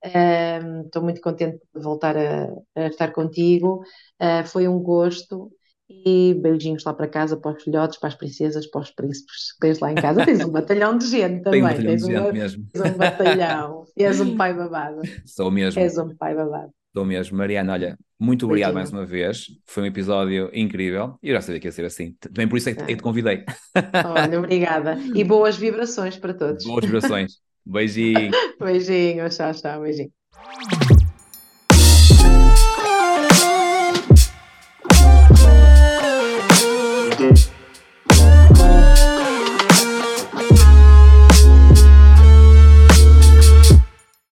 [0.05, 3.83] Um, estou muito contente de voltar a, a estar contigo.
[4.21, 5.51] Uh, foi um gosto.
[5.89, 9.61] E beijinhos lá para casa, para os filhotes, para as princesas, para os príncipes que
[9.61, 10.25] tens lá em casa.
[10.25, 11.61] Tens um batalhão de gente também.
[11.61, 12.67] Tem um batalhão tens de gente mesmo.
[12.73, 13.85] Tens um batalhão.
[13.97, 15.01] És um pai babado.
[15.25, 15.81] Sou mesmo.
[15.81, 16.73] És um pai babado.
[16.89, 17.37] Estou mesmo.
[17.37, 19.49] Mariana, olha, muito obrigado mais uma vez.
[19.67, 21.19] Foi um episódio incrível.
[21.23, 22.17] E eu já sabia que ia ser assim.
[22.19, 23.45] Também por isso é que, é que te convidei.
[24.05, 24.99] Olha, obrigada.
[25.15, 26.65] E boas vibrações para todos.
[26.65, 27.35] Boas vibrações.
[27.67, 28.31] Beijinho.
[28.59, 29.29] Beijinho.
[29.29, 29.83] Tchau, tchau.
[29.83, 30.11] Beijinho.